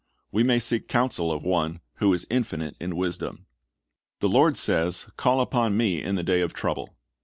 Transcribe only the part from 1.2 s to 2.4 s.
of One who is